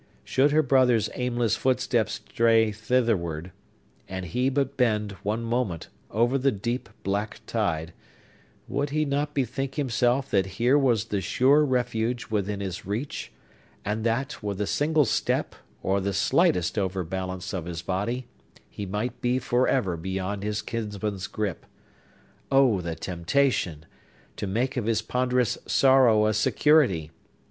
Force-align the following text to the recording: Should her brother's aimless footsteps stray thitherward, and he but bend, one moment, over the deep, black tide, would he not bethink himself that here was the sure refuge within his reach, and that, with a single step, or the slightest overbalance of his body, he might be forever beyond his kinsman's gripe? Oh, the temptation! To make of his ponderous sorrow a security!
Should 0.23 0.49
her 0.49 0.63
brother's 0.63 1.11
aimless 1.13 1.55
footsteps 1.55 2.13
stray 2.27 2.71
thitherward, 2.71 3.51
and 4.09 4.25
he 4.25 4.49
but 4.49 4.75
bend, 4.75 5.11
one 5.21 5.43
moment, 5.43 5.89
over 6.09 6.39
the 6.39 6.51
deep, 6.51 6.89
black 7.03 7.39
tide, 7.45 7.93
would 8.67 8.89
he 8.89 9.05
not 9.05 9.35
bethink 9.35 9.75
himself 9.75 10.27
that 10.31 10.47
here 10.57 10.75
was 10.75 11.03
the 11.05 11.21
sure 11.21 11.63
refuge 11.63 12.31
within 12.31 12.61
his 12.61 12.83
reach, 12.83 13.31
and 13.85 14.03
that, 14.03 14.41
with 14.41 14.59
a 14.59 14.65
single 14.65 15.05
step, 15.05 15.53
or 15.83 16.01
the 16.01 16.13
slightest 16.13 16.79
overbalance 16.79 17.53
of 17.53 17.65
his 17.65 17.83
body, 17.83 18.25
he 18.71 18.87
might 18.87 19.21
be 19.21 19.37
forever 19.37 19.97
beyond 19.97 20.41
his 20.41 20.63
kinsman's 20.63 21.27
gripe? 21.27 21.63
Oh, 22.51 22.81
the 22.81 22.95
temptation! 22.95 23.85
To 24.37 24.47
make 24.47 24.77
of 24.77 24.87
his 24.87 25.03
ponderous 25.03 25.59
sorrow 25.67 26.25
a 26.25 26.33
security! 26.33 27.11